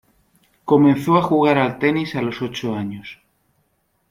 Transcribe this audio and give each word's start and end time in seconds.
Comenzó 0.65 1.15
a 1.17 1.21
jugar 1.21 1.59
al 1.59 1.77
tenis 1.77 2.15
a 2.15 2.23
los 2.23 2.41
ocho 2.41 2.73
años. 2.75 3.19